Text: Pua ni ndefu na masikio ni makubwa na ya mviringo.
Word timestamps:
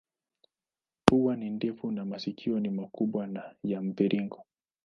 Pua 1.05 1.35
ni 1.35 1.49
ndefu 1.49 1.91
na 1.91 2.05
masikio 2.05 2.59
ni 2.59 2.69
makubwa 2.69 3.27
na 3.27 3.55
ya 3.63 3.81
mviringo. 3.81 4.43